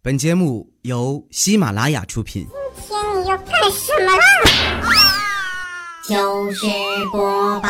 [0.00, 2.46] 本节目由喜马拉雅出品。
[2.76, 4.22] 今天你要干什么啦？
[6.08, 6.66] 就是
[7.10, 7.68] 播报。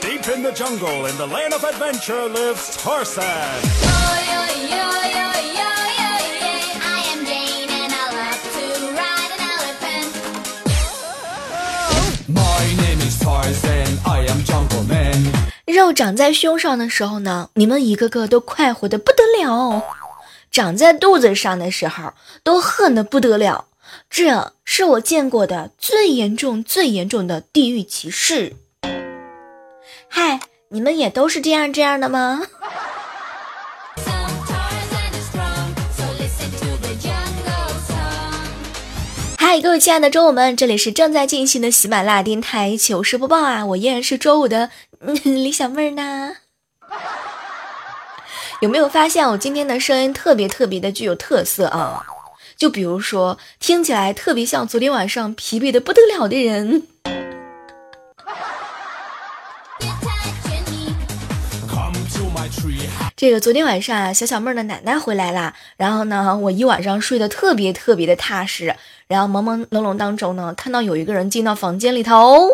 [0.00, 3.91] Deep in the jungle, in the land of adventure, lives Tarzan.
[15.72, 19.82] 肉长在胸上的时候呢，你们一个个都快活的不得了；
[20.50, 22.12] 长在肚子上的时候，
[22.42, 23.64] 都恨的不得了。
[24.10, 28.54] 这是我见过的最严重、最严重的地域歧视。
[30.08, 32.42] 嗨，你们也都是这样这样的吗？
[39.38, 43.64] 嗨，各位亲爱的周五们，这里是正在进行的喜马拉雅电台糗事播报啊！
[43.66, 44.70] 我依然是周五的、
[45.04, 46.36] 嗯、李小妹儿呢。
[48.60, 52.06] 有没有发现我今天的声音特别特别的具有特色啊？
[52.56, 56.86] 就比如说，听起来特别像昨天晚上疲惫的不得了的人。
[63.16, 68.76] 这个昨天晚上啊，小小妹儿的奶奶回来啦，然后呢，我一晚上睡得特别特别的踏实，
[69.08, 72.48] 然后朦朦胧胧当中呢，看到有一个人进到房间里头，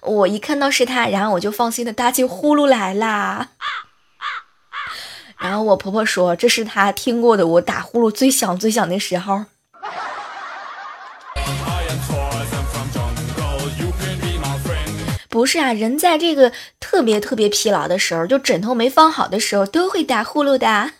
[0.00, 3.48] 我一看到是他，然后我就放心的打起呼噜来啦。
[5.38, 9.44] 然后我婆婆说，这是她听过的我打呼噜最响最响的时候。
[15.28, 20.92] 不是啊，人在这个特别特别疲劳的时候，就枕头没放好的时候，都会打呼噜的。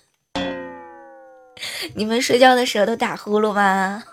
[1.97, 4.05] 你们睡觉的时候都打呼噜吗？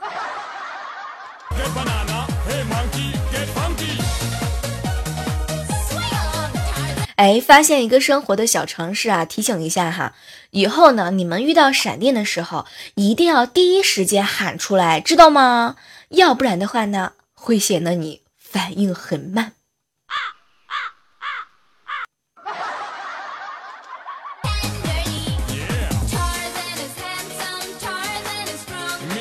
[7.23, 10.13] 哎，发现一个生活的小常识啊，提醒一下哈，
[10.51, 15.77] 以后呢，你们遇到闪电的时候，一定要第一时间喊出来，知道吗？
[16.09, 19.53] 要不然的话呢，会显得你反应很慢。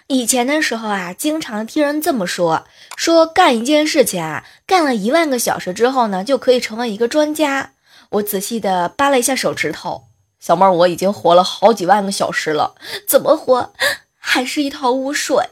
[0.09, 7.75] 以前的时候啊，经常听人这么说，说干一件事情啊，干了一万个小时之后呢，就可以成为一个专家。
[8.13, 10.09] 我仔细的扒了一下手指头，
[10.39, 12.75] 小妹儿，我已经活了好几万个小时了，
[13.09, 13.73] 怎么活，
[14.19, 15.43] 还是一头雾水。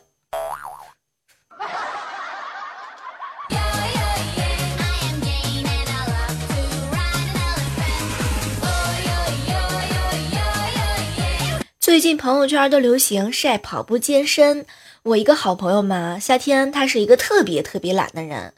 [11.81, 14.66] 最近朋友圈都流行晒跑步健身。
[15.03, 18.53] 我一个好朋友嘛，夏天他是一个特别特别懒的人。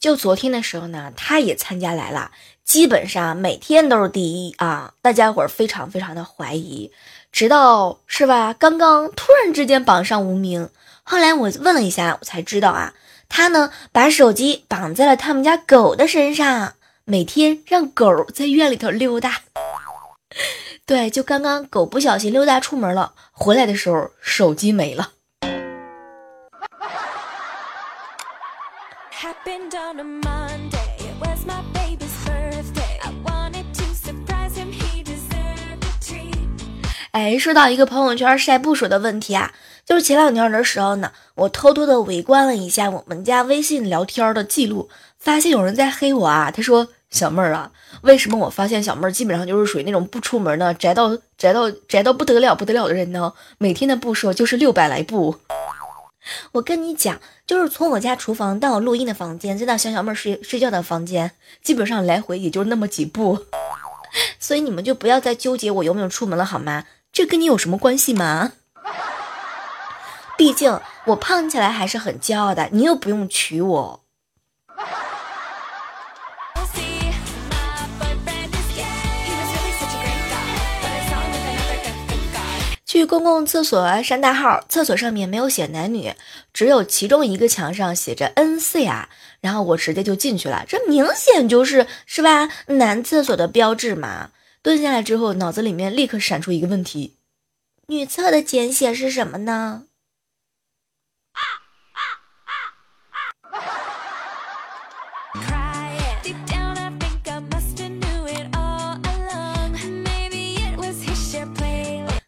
[0.00, 2.30] 就昨天的时候呢，他也参加来了，
[2.64, 4.94] 基本上每天都是第一啊！
[5.02, 6.92] 大家伙儿非常非常的怀疑，
[7.32, 8.54] 直到是吧？
[8.54, 10.70] 刚刚突然之间榜上无名。
[11.02, 12.94] 后来我问了一下，我才知道啊，
[13.28, 19.40] 他呢把手机绑在了他们家狗的身上，每天让狗在院里头溜达。
[20.86, 25.12] 对，就刚刚狗不小心溜达出门了，回来的时候手机没了。
[37.18, 39.52] 哎，说到一个朋友圈晒步数的问题啊，
[39.84, 46.52] 就是前两天的时候呢，我偷偷的围观了一下我们家微信聊天的记录，发现有人在黑我啊。
[46.52, 53.32] 他说：“小妹儿啊，为什么我发现小妹儿基本上就是属于那种不出门呢，宅到宅到宅到不得了不得了的人呢？
[53.58, 55.38] 每天的步数就是六百来步。”
[56.52, 61.32] 我跟你讲，就是从我家厨房到我录音的房间，再到小小妹睡睡觉的房间，
[61.64, 63.44] 基本上来回也就那么几步。
[64.38, 66.84] 所以你们就不要再纠结我有没有出门了好吗？
[67.12, 68.52] 这跟你有什么关系吗？
[70.36, 74.04] 毕竟我胖起来还是很骄傲的，你又不用娶我。
[82.84, 86.14] 去公共厕所上大号，厕所上面没有写男女，
[86.52, 89.08] 只有其中一个墙上写着 “N 四呀”，
[89.40, 94.30] 然后我直接就进去了，这明显就是是吧男厕所的标志嘛。
[94.68, 97.14] 蹲下来之后，脑子里面立刻闪出一个问题：
[97.86, 99.84] 女厕的简写是什么呢？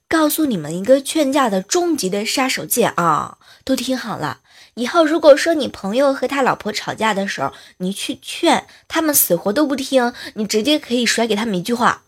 [0.08, 3.36] 告诉你们一个劝架的终极的杀手锏啊！
[3.64, 4.40] 都听好了，
[4.76, 12.04] 以后如果说你朋友和他老婆吵架的时候，你去劝他们，死活都不听，你直接可以甩给他们一句话：“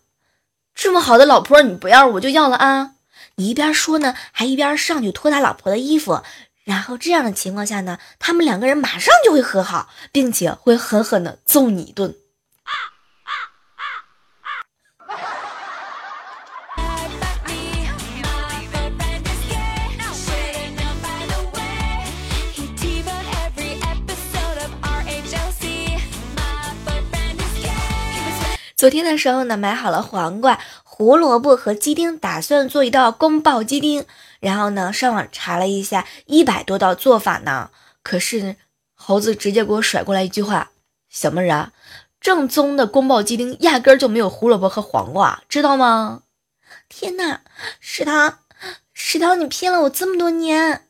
[0.75, 2.93] 这么好的老婆你不要，我就要了啊！”
[3.37, 6.23] 你一边说呢，还一边上去脱他老婆的衣服，
[6.65, 12.15] 然后这样的情况下呢，他们两个人马上就会和好，并且会狠狠的揍你一顿。
[12.65, 12.92] 啊
[28.83, 34.05] 昨天的时候呢，买好了黄瓜、胡萝卜和鸡丁，打算做一道宫爆鸡丁。
[34.41, 37.71] 然后呢，上网查了一下一百多道做法呢。
[38.03, 38.57] 可是
[38.93, 40.73] 猴子直接给我甩过来一句话
[41.09, 41.73] ：“小妹儿啊，
[42.21, 46.23] 正宗的宫爆鸡丁压根儿就没有胡萝卜和黄瓜，知道吗？”
[46.91, 47.43] 天哪，
[47.79, 48.41] 食堂，
[48.93, 50.89] 食堂，你骗了我这么多年！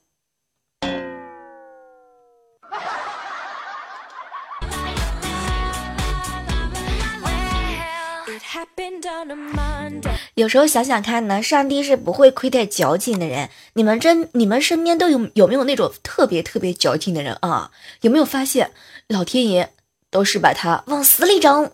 [10.34, 13.50] 有时候想想看呢，上帝是不会亏待矫情的人。
[13.74, 17.70] 你们真，你们身边都有有没有那种特别特别矫情的人啊？
[18.00, 18.72] 有没有发现，
[19.08, 19.72] 老天爷
[20.10, 21.70] 都是把他往死里整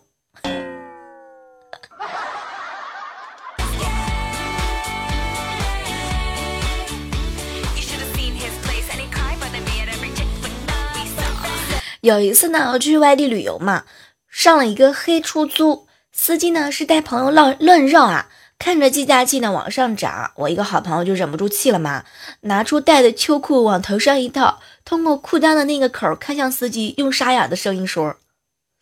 [12.00, 13.84] 有一次呢，我去外地旅游嘛，
[14.28, 15.87] 上了一个黑出租，
[16.20, 18.28] 司机呢是带朋友乱乱绕啊，
[18.58, 22.04] 看着计价器呢往上涨，我一个好朋友就忍不住气了嘛，
[22.40, 28.16] 拿出带的秋裤往头上一套，通过裤裆的那个口看向司机，用沙哑的声音说：“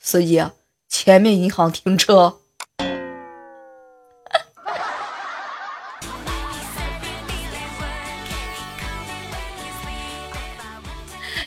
[0.00, 0.42] 司机，
[0.88, 2.38] 前面银行停车。”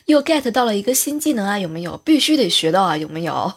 [0.05, 1.97] 又 get 到了一个新技能啊，有没有？
[1.97, 3.51] 必须得学到啊，有没有？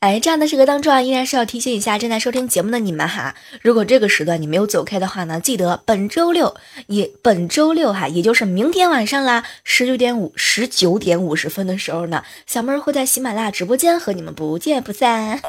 [0.00, 6.54] 哎，这样的时刻当中啊，依然是要提醒一下正在收听节目的你们哈，如果这个时段你没有走开的话呢，记得本周六
[6.88, 15.40] 也本周六哈，也就是明天晚上啦，十九点五十九点五十分的时候呢，小妹儿会在喜马拉雅直播间和你们不见不散。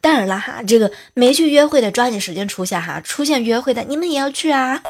[0.00, 4.82] 当然了哈，这个没去约会的抓紧时间出现哈，出现约会的你们也要去啊，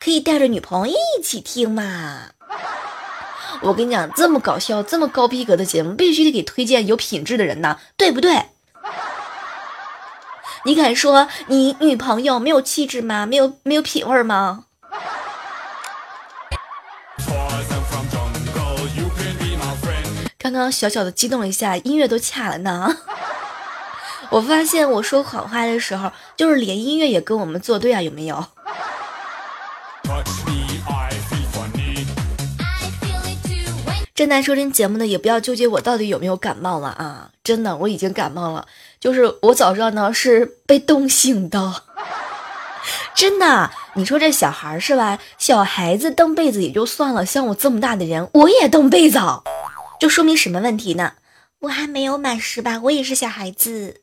[0.00, 2.30] 可以带着女朋友一起听嘛。
[3.62, 8.46] 我跟你讲，这么搞笑、这么高逼格的节目，必须得给推荐有品质的人呐，对不对？
[10.64, 13.26] 你敢说你女朋友没有气质吗？
[13.26, 14.64] 没有没有品味吗？
[20.38, 22.96] 刚刚小小的激动了一下，音乐都卡了呢。
[24.30, 28.46] 我发现我说谎话的时候，就是连音乐也跟我们作对啊，有没有？
[34.20, 37.30] 正在收听节目的也不要纠结我到底有没有感冒了啊！
[37.42, 38.66] 真的，我已经感冒了，
[39.00, 41.84] 就是我早上呢是被冻醒的，
[43.16, 43.70] 真的。
[43.94, 45.18] 你说这小孩是吧？
[45.38, 49.18] 小孩子蹬被子也就算了，像我这么大的人，我也蹬被子，
[49.98, 51.14] 就说明什么问题呢？
[51.60, 54.02] 我还没有满十八，我也是小孩子。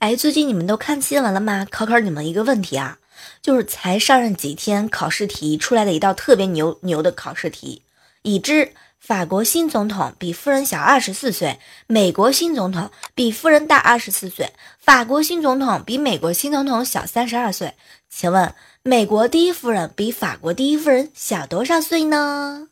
[0.00, 1.66] 哎，最近你们都看新闻了吗？
[1.70, 2.98] 考考你们一个问题啊，
[3.42, 7.82] 就是才上任几天，考试题出来的一道特别牛牛的考试题，
[8.22, 17.74] 已知法国新总统比夫人小二十四岁，美国新总统比夫人大二十四岁，法国新总统比美国新总统小三十二岁。
[18.08, 22.68] 请问，美国第一夫人比法国第一夫人小多少岁呢？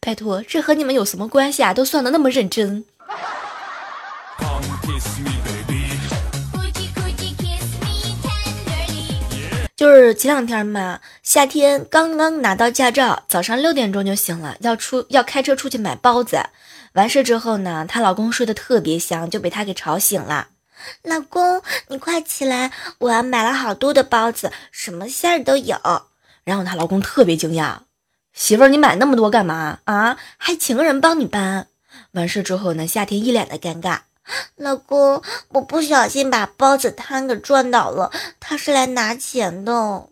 [0.00, 1.74] 拜托，这和你们有什么关系啊？
[1.74, 2.86] 都算的那么认真。
[9.76, 16.38] 就是前两天嘛，夏天刚刚拿到驾照，早上六点钟就醒了，要出要开车出去买包子。
[16.94, 20.48] 完事之后呢，她老公睡得特别香，就被她给吵醒了。
[21.02, 25.76] 老公，你快起来，我要买了好多的包子，什么馅儿都有。
[26.44, 27.80] 然后她老公特别惊讶，
[28.32, 30.16] 媳妇儿，你买那么多干嘛啊？
[30.38, 31.68] 还请个人帮你搬。
[32.12, 33.98] 完事之后呢，夏天一脸的尴尬。
[34.56, 40.08] 老公，我不小心把包子摊给撞倒了，他是来拿钱的。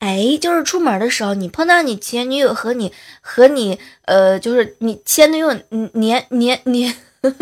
[0.00, 6.94] 哎，就是出门的时候，你碰到你前女友和你和你呃，就是你前女友嗯年年年，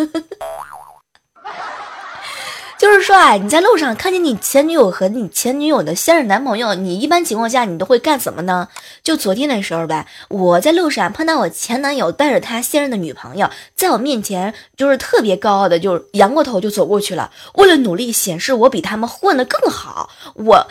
[2.81, 8.69] 就是说啊，你在路上看见你前女友和你前女友的现任男朋友，你一般情况下你都会干什么呢？
[9.03, 17.31] 就昨天的时候呗，我在路上碰到我前男友带着他现任的女朋友，在我面前就是特别高傲的，就是扬过头就走过去了。
[17.57, 20.67] 为了努力显示我比他们混得更好，我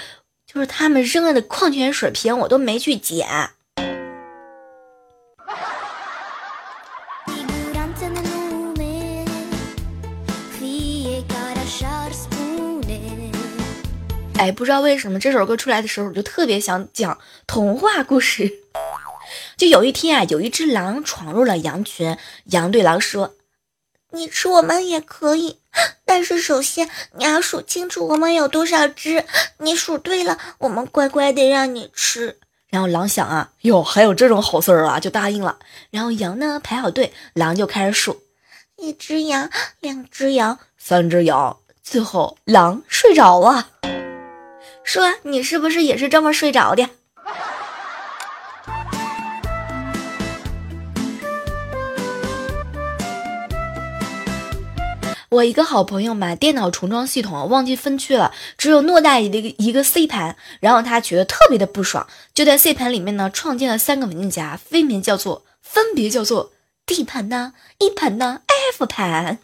[0.51, 3.51] 就是他们扔了的矿泉水瓶我都没去捡。
[14.39, 18.50] 哎，不知道为什么这首歌出来的时候，我就特别想讲童话故事。
[19.58, 23.36] 就有一天啊，有一只狼闯入了羊群，羊对狼说
[24.12, 25.60] 你吃我们也可以，
[26.05, 29.25] 但是首先你要数清楚我们有多少只，
[29.58, 32.39] 你数对了，我们乖乖的让你吃。
[32.72, 35.60] ：“然后狼想啊，哟，还有这种好事儿啊，就答应了。
[35.91, 38.22] 然后羊呢排好队，狼就开始数
[38.77, 39.50] 一只羊，
[39.81, 43.67] 两只羊，三只羊，最后狼睡着了。
[44.89, 46.89] 说你是不是也是这么睡着的？
[55.29, 66.51] 我一个好朋友买电脑重装系统忘记分区了，只有偌大的一个一个 C 盘，然后他觉得特别的不爽，就在 C 盘里面呢创建了三个文件夹，分别叫做分别叫做
[66.88, 68.41] D 盘呢、E 盘呢、
[68.74, 69.38] F 盘。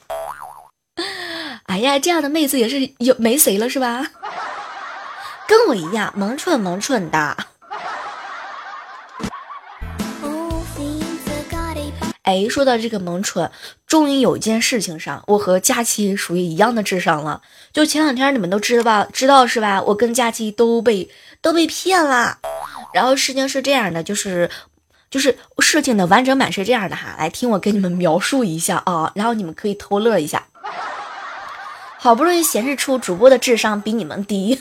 [1.68, 4.08] 哎呀，这样的妹子也是有没谁了是吧？
[5.48, 7.38] 跟我一样萌蠢萌蠢的。
[12.24, 13.52] 哎，说到这个萌蠢，
[13.86, 17.40] 终于有一件事情上，我和佳期属于一样的智商了。
[17.72, 19.80] 就前两天你们都知道吧，知道是吧？
[19.84, 21.08] 我跟佳期都被
[21.40, 22.40] 都被骗了。
[22.92, 24.50] 然后事情是这样的，就是
[25.12, 30.48] 就是事情的完整版是这样的哈，来听我给你们描述一下啊，然后你们可以偷乐一下。
[32.00, 34.60] 好不容易显示出主播的智商比你们低。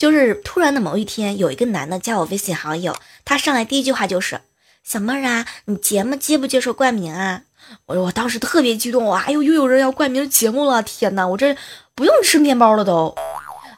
[0.00, 4.40] 就是突然的某一天，有一个男的加我微信好友，他上来第一句话就是
[4.82, 7.42] ：“小妹儿啊，你节目接不接受冠名啊？”
[7.84, 10.82] 我我当时特别激动，啊哎呦，又有人要冠名节目了！
[10.82, 11.54] 天哪，我这
[11.94, 13.14] 不用吃面包了都。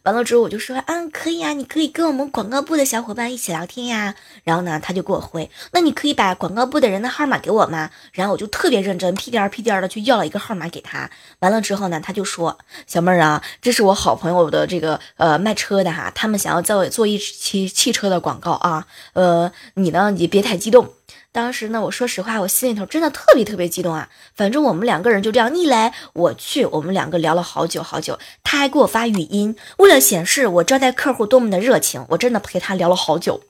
[0.05, 4.15] 完了之后我就说，嗯，可以啊，你可以跟我们广告部的小伙伴一起聊天呀。
[4.45, 7.91] 然后呢，他就给我回，那你可以把广告部的人的号码给我吗？
[8.13, 11.09] 然后我就特别认真，屁颠儿屁颠儿的去要了一个号码给他。
[11.39, 20.93] 完了之后呢，他就说，小妹儿啊，这是我好朋友的这个呃卖车的哈，他们想要在做一期汽车的广告啊，呃，你呢你别太激动。
[21.33, 24.11] 当时呢，我说实话，我心里头真的特别特别激动啊。
[24.37, 28.19] 反正我们两个人就这样你来我去，我们两个聊了好久好久。
[28.45, 33.41] 他还给我发语音，为了显示我招待客户多么的热情，我真的陪他聊了好久。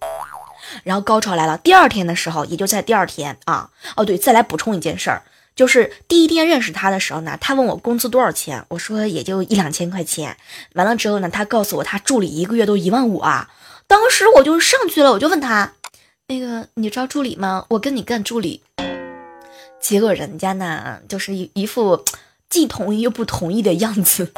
[0.85, 5.23] 然后高潮来了，第二天的时候，也就在第二天啊，哦对，再来补充一件事儿，
[5.57, 10.37] 就是第一天认识他的时候呢，他问我工资多少钱，我说也就一两千块钱。
[10.75, 13.51] 完了之后呢，他告诉我他助理一个月都一万五啊，
[13.89, 15.73] 当时我就上去了，我就问他，
[16.29, 17.67] 那个你招助理吗？
[17.71, 18.63] 我跟你干助理。
[19.81, 22.05] 结果人家呢，就是一一副
[22.49, 24.33] 既同意又不同意的样子。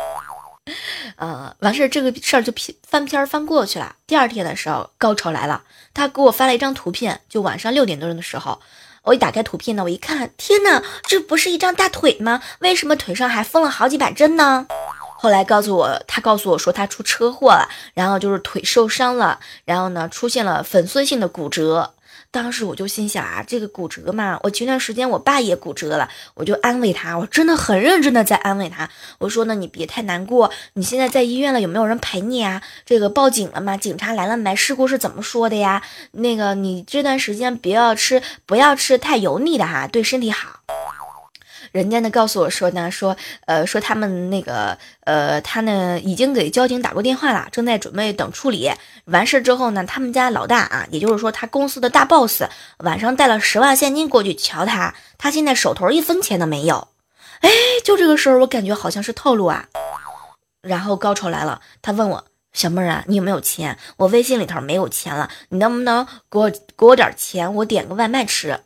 [1.17, 3.95] 呃，完事儿这个事儿就翻篇儿翻过去了。
[4.07, 5.63] 第二天的时候，高潮来了，
[5.93, 8.61] 他给我发了一张图片，就晚上六点多钟的时候，
[9.03, 12.43] 我一打开图片呢，我一看，天呐，这不是一张大腿吗？
[12.61, 14.67] 为什么腿上还缝了好几百针呢？
[15.25, 21.95] 后来告诉我，他告诉我说他出车祸了，然后就是腿受伤了，然后呢出现了粉碎性的骨折。
[22.31, 28.87] 当时我就心想啊，这个骨折嘛，我前段时间我爸也骨折了，我就安慰他，我真的很认真的在安慰他。
[29.19, 32.61] 我说呢，你别太难过，你现在在医院了，有没有人陪你啊？
[32.85, 33.79] 这个报警了吗？
[33.79, 34.55] 警察来了没？
[34.55, 35.83] 事故是怎么说的呀？
[36.11, 40.61] 那个你这段时间不要吃，不要吃太油腻的哈，对身体好。
[41.75, 43.17] 人家呢告诉我说呢，说
[43.47, 48.71] 呃说他们那个呃他呢已经给交警打过电话了，正在准备等处理。
[49.07, 52.45] 完事之后呢，他们家老大啊，也就是说他公司的大 boss，
[52.79, 56.87] 晚上带了十万现金过去瞧他，他现在手头一分钱都没有。
[57.41, 57.51] 哎，
[57.83, 59.67] 就这个时候我感觉好像是套路啊。
[60.63, 63.77] 然后高潮来了，他问我小妹儿啊，你有没有钱？
[63.97, 68.61] 我微信里头没有钱了，你能不能给我给我点钱，我点个外卖吃？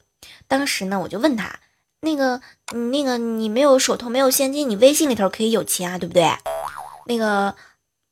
[0.46, 1.58] 当时呢，我就问他。
[2.00, 2.40] 那个，
[2.74, 6.30] 嗯那个，你没有手头没有现金，你微信里头可以有钱啊，对不对？
[7.06, 7.54] 那个，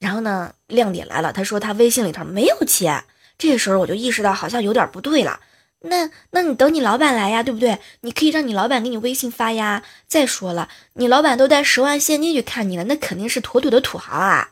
[0.00, 3.04] 然后呢，亮点来了，他说他微信里头没有钱。
[3.38, 5.40] 这时候我就意识到好像有点不对了。
[5.80, 7.78] 那，那你等你老板来呀，对不对？
[8.00, 9.84] 你可以让你老板给你微信发呀。
[10.08, 14.48] 再说了，你老板都带十万现金去看你了，那肯定是妥妥的土豪啊。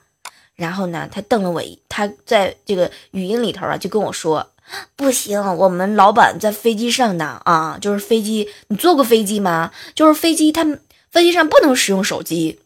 [0.54, 4.52] 然后呢，他瞪了我一，他在这个语音里头啊就跟我说，
[4.96, 9.70] 不行，我们老板在飞机上呢啊，就是飞机，你坐过飞机吗？
[9.94, 10.64] 就是飞机，他
[11.10, 12.60] 飞机上不能使用手机。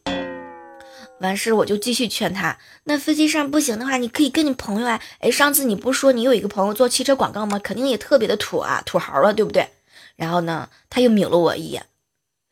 [1.20, 7.58] 完事我就继续劝他，那飞机上不行的话，你可以跟你朋友啊，哎，上次你不是说你有一个朋友做汽车广告吗？
[7.58, 9.68] 肯定也特别的土啊，土豪了，对不对？
[10.14, 11.86] 然后呢，他又抿了我一眼，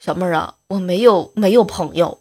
[0.00, 2.18] 小妹儿啊，我没有没有朋友。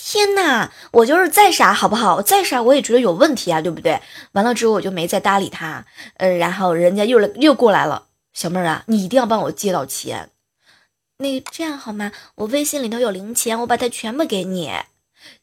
[0.00, 2.14] 天呐，我就是再傻好不好？
[2.14, 4.00] 我再傻我也觉得有问题啊，对不对？
[4.30, 5.84] 完了之后我就没再搭理他，
[6.18, 10.30] 嗯，然后人家又来又过来了，小妹儿啊，你一定要帮我借到钱。
[11.18, 12.12] 那这样好吗？
[12.36, 14.70] 我微信里头有零钱，我把它全部给你。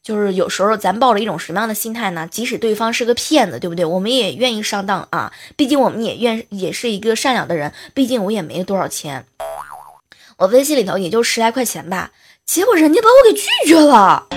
[0.01, 2.25] 就是有时候咱抱着一种什么样的心态呢？
[2.31, 3.83] 即使对方是个骗子，对不对？
[3.83, 9.25] 我们也愿意上当啊，毕竟我们也愿也是一个善良的人，毕竟我也没多少钱，
[10.37, 12.11] 我微信里头也就十来块钱吧。
[12.45, 14.27] 结果人家把我给拒绝了。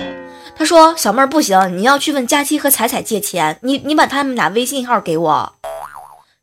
[0.55, 5.53] 他说：“小妹儿不行，你要去问佳期和彩彩借钱，你你把他们俩微信号给我。”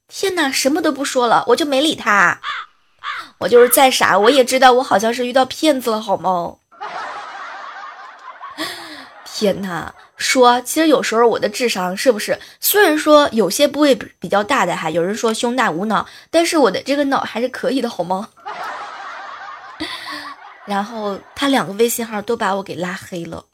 [0.09, 2.41] 天哪，什么都不说了，我就没理他。
[3.39, 6.55] 我就是再傻，我也知道我好像是遇到骗子了，好吗？
[9.25, 12.39] 天哪，说其实有时候我的智商是不是？
[12.59, 18.29] 虽然说有些部位比比较大的哈，有人说胸大无脑，但是我的这个脑还是可以的，好吗？
[20.67, 23.45] 然后他两个微信号都把我给拉黑了。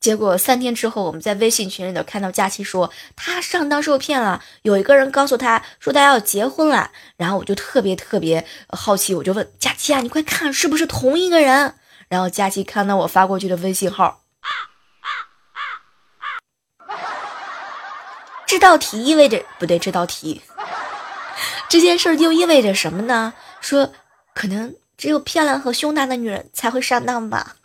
[0.00, 11.76] 结果三天之后，我们在微信群里头看到佳琪说他上当受骗了，有一个人告诉他说他要结婚了，然后我就特别特别好奇，我就问佳琪啊，你快看是不是同一个人？
[12.08, 14.20] 然后佳琪看到我发过去的微信号，
[18.46, 20.42] 这道题意味着不对，这道题
[21.70, 23.32] 这件事就意味着什么呢？
[23.62, 23.90] 说
[24.34, 27.56] 可能只有漂亮和胸大的女人才会上当吧。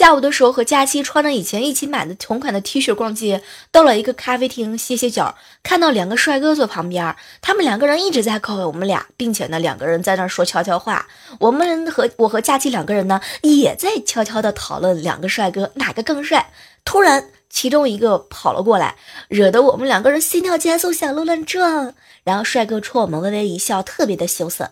[0.00, 11.06] 下午的时候和佳期穿着以前一起买的同款的 T 恤逛街，到了一个咖啡厅歇歇脚，看到两个帅哥坐旁边，他们两个人一直在扣我们俩，并且呢两个人在那说悄悄话。
[11.38, 16.50] 我们和我和佳期两个人呢也在悄悄的讨论两个帅哥哪个更帅。
[16.82, 18.96] 突然，其中一个跑了过来，
[19.28, 21.92] 惹得我们两个人心跳加速，小鹿乱撞。
[22.24, 24.70] 然后帅哥冲我们微微一笑，特别的羞涩。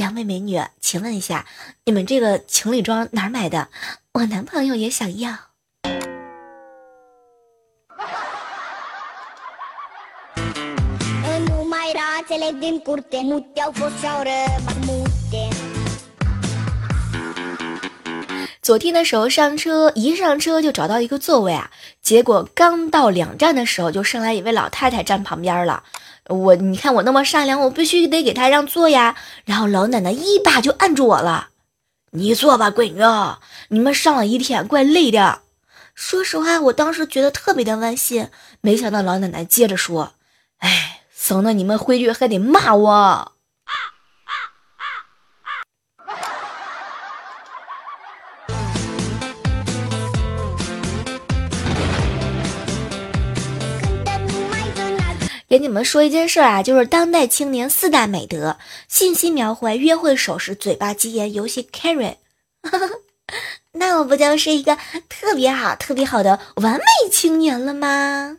[0.00, 1.44] 两位美女，请问一下，
[1.84, 3.68] 你们这个情侣装哪儿买的？
[4.12, 5.36] 我男朋友也想要。
[18.62, 25.82] 昨天的时候上车，一上车就找到一个座位啊，结果刚到两站的时候，就上来一位老太太站旁边了。
[26.30, 29.16] 我你看我那么善良，我必须得给他让座呀。
[29.44, 31.48] 然后老奶奶一把就按住我了，
[32.12, 33.02] 你坐吧，闺女，
[33.68, 35.40] 你们上了一天，怪累的。
[35.94, 38.28] 说实话，我当时觉得特别的温馨，
[38.60, 40.12] 没想到老奶奶接着说
[40.58, 43.32] ：“哎，省得你们回去还得骂我。”
[55.50, 62.14] 给你们说一件事儿啊，就是当代青年四大美德：信息描绘、约会手势、嘴巴机言、游戏 carry。
[63.72, 68.36] 那我不就是一个特别好、特别好的完美青年了吗？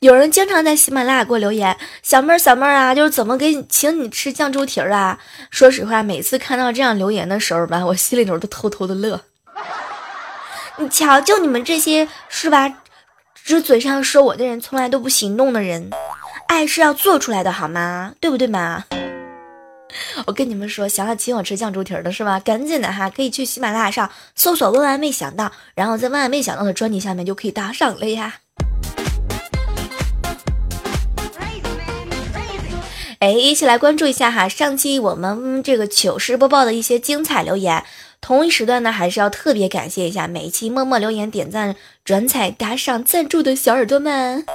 [0.00, 5.18] 有人经常在喜马拉雅给我留言，小妹儿小妹儿啊，就是怎么给你请你吃酱猪蹄儿啊？
[5.50, 9.20] 说实话，每次看到这样留言的时候吧，我心里头都偷偷的乐。
[10.78, 12.72] 你瞧，就你们这些是吧，
[13.34, 15.90] 只嘴上说我的人，从来都不行动的人，
[16.46, 18.14] 爱是要做出来的，好吗？
[18.20, 18.84] 对不对嘛？
[20.26, 22.38] 我跟你们说，想要请我吃酱猪蹄儿的是吧？
[22.38, 28.36] 赶紧的哈，可以去喜马拉雅上搜索“万万没想到”，然后在“万万没想到”的专辑下面就可以打赏了呀。
[33.20, 34.48] 哎，一起来关注一下哈！
[34.48, 37.82] 上期我们这个糗事播报的一些精彩留言，
[38.20, 44.46] 同一时段呢，还是要特别感谢一下每一期默默留言、点赞、转采、打赏、赞助的小耳朵们。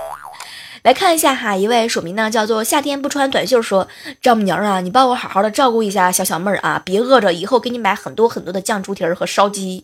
[0.82, 3.90] 来看一下哈，一位署名呢叫做夏天不穿短袖说
[4.24, 9.84] ：“丈母娘啊，你帮我好好的照顾一下小小妹儿啊，别饿着，以后给你买很多很多的酱猪蹄儿和烧鸡。”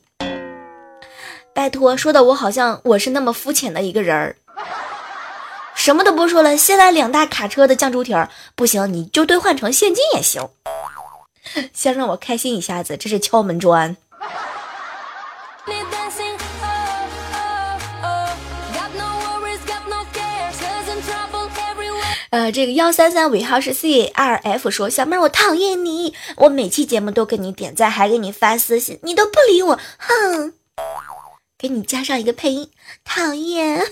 [1.54, 4.38] 拜托，说的我好像我是那么肤浅的一个人儿。
[5.90, 10.48] 什么都不说了，先来两大卡车的酱猪蹄儿，不行你就兑换成现金也行。
[11.74, 13.98] 先让我开心一下子，这是敲门砖。
[22.30, 30.54] 呃，这个幺三三尾号是 C 二 F 说，小妹儿我讨厌你，我每期节目都给你点赞，还给你发私信，你都不理我，哼！
[31.58, 32.70] 给你加上一个配音，
[33.04, 33.88] 讨厌。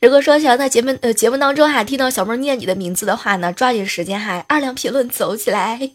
[0.00, 5.90] 如果说想要在节目呃节目当中哈听到小妹儿念你的名字的话呢，抓紧时间哈，二两评论走起来。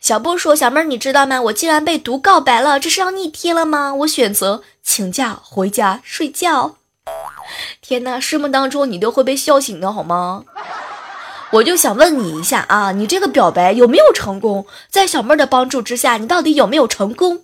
[0.00, 1.40] 小布说：“小妹儿，你知道吗？
[1.42, 3.94] 我竟然被毒告白了，这是要逆天了吗？
[3.94, 6.74] 我选择请假回家睡觉。
[7.80, 10.44] 天呐，睡梦当中你都会被笑醒的好吗？
[11.52, 14.66] 我就想问你一下啊，你这个表白有没有成功？
[14.90, 17.42] 在小妹儿的帮助之下，你到底有没有成功？”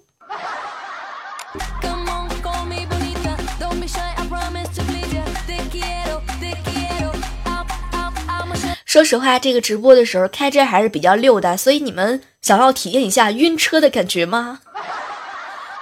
[8.85, 14.61] 说实话，这个直播的时候开车还是比较溜的，所以你们想要体验一下晕车的感觉吗？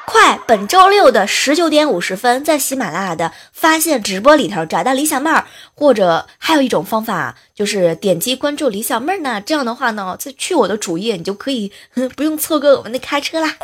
[0.04, 9.40] 快，本周六的十九点五十分，在喜马拉雅的发现直播里头找到李小妹儿，或者还有一种方法，就是点击关注李小妹儿呢。
[9.40, 11.72] 这样的话呢，再去我的主页，你就可以
[12.14, 13.56] 不用错过我们的开车啦。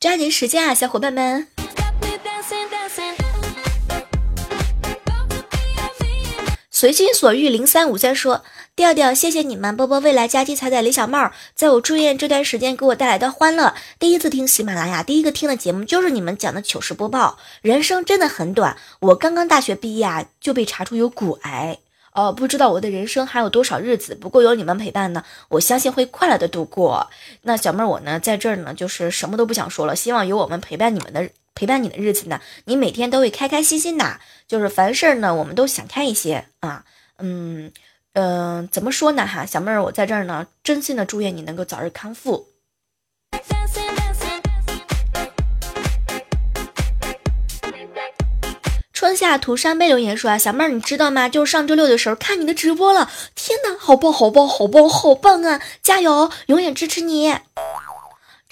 [0.00, 1.53] 抓紧时间啊，小伙伴们！
[6.76, 8.42] 随心所欲零三五三说
[8.74, 13.76] ：“调调，谢谢你们，波波未来佳期彩彩李小妹儿，在我住院这段时间给我带来的欢乐。
[14.00, 17.38] 第一次听喜马拉雅，第一个听的节目就是你们讲的糗事播报。
[17.62, 21.78] 人生真的很短，我刚刚大学毕业啊，就被查出有骨癌。
[22.10, 27.08] 哦，不知道我的人生还有多少日子，不过有你们陪伴呢，我相信会快乐的度过。
[27.42, 34.18] 那小妹儿我呢，在这儿呢，就是什么都不想说了，希望有我们陪伴你们的陪伴你的日子呢，你每天都会开开心心的。
[34.46, 36.84] 就是凡事呢，我们都想开一些啊，
[37.18, 37.72] 嗯
[38.12, 42.48] 嗯、怎么说呢哈，小妹儿，我在这儿呢，真心的祝愿你能够早日康复。
[48.92, 51.28] 春夏涂山杯留言说啊，小妹儿你知道吗？
[51.28, 55.60] 就是上周六的时候看你的直播了，天哪，好棒好棒好棒好棒啊！
[55.82, 57.34] 加油，永远支持你。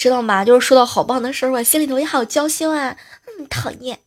[0.03, 0.45] 知道吗？
[0.45, 2.97] 就是说到好棒的事儿，我心里头也好娇羞啊。
[3.39, 4.01] 嗯，讨厌。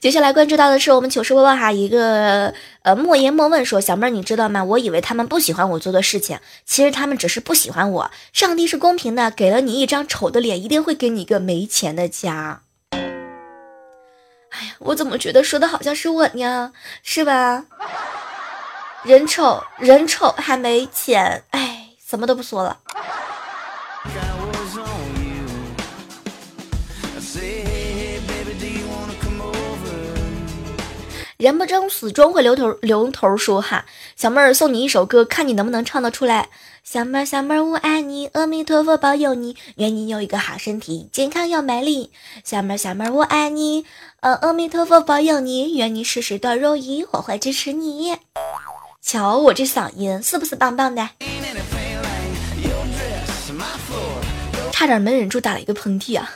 [0.00, 4.64] 接下来关注到的是我们糗事播报哈，一个呃莫言莫问说，小妹儿你知道吗？
[4.64, 8.10] 我以为他们不喜欢我做的事情，其实他们只是不喜欢我。
[8.32, 12.62] 上帝是公平的，给了你一张丑的脸，一定会给你一个没钱的家。
[12.92, 16.72] 哎呀，我怎么觉得说的好像是我呢？
[17.02, 17.66] 是吧？
[19.06, 22.76] 人丑人丑还没钱，哎，什么都不说了。
[31.36, 33.84] 人不争死终会留头留头说哈，
[34.16, 36.48] 小妹儿送你一首歌，看你能不能唱得出来。
[36.82, 42.10] 小妹儿小妹儿我爱你，阿弥陀佛保佑你，愿你有一个好身体，健康又美丽。
[42.42, 43.84] 小妹儿小妹儿我爱你，
[44.18, 48.16] 呃阿弥陀佛保佑你，愿你事事都如意，我会支持你。
[49.06, 51.08] 瞧我这嗓音是不是棒棒的？
[54.72, 56.28] 差点没忍住打了一个喷嚏啊！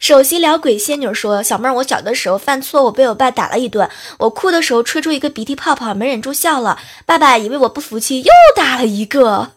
[0.00, 6.80] 首席聊鬼仙女说：“小妹儿，我小的时候犯错误被我爸打了一顿，我哭的时候吹出一个鼻涕泡泡，没忍住笑了。
[7.06, 9.52] 爸爸以为我不服气，又打了一个。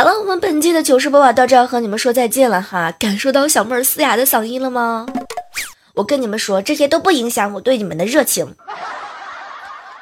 [0.00, 2.90] 好了，我们本期的糗事播报到这儿和你们说再见了哈。
[2.90, 5.06] 感受到小妹儿嘶哑的嗓音了吗？
[5.92, 8.56] 我跟你们说，这些都不影响我对你们的热情。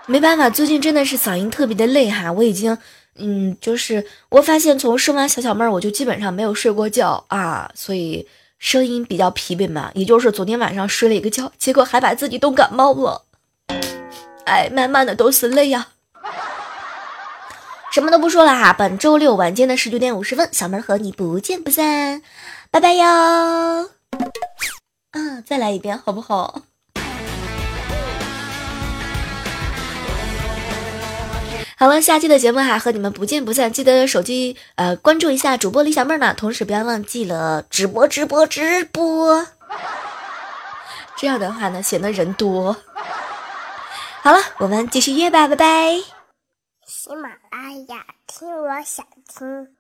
[0.06, 2.78] 没办法，最近真的是嗓音特别的累哈，我已经。”
[3.18, 8.24] 嗯，就是我发现从生完小小妹儿，我就基本上没有睡过觉啊，所以
[8.60, 9.90] 声音比较疲惫嘛。
[9.94, 13.24] 也就是昨天晚上睡了一个觉，结果还把自己冻感冒了。
[14.44, 15.88] 哎，慢慢的都是泪呀、
[17.98, 22.22] 什么都不说了哈，本周六晚间的十九点五十分，小妹儿和你不见不散，
[22.70, 23.04] 拜拜哟。
[25.10, 26.62] 啊，再来一遍好不好？
[31.76, 39.44] 好了，下期的节目哈和你们不见不散，记得手机呃关注一下主播李小妹呢，同时不要忘记了直播直播直播，
[41.16, 42.76] 这样的话呢显得人多。
[44.22, 46.17] 好了，我们继续约吧，拜拜。
[47.08, 49.77] 喜马拉雅，听我想听。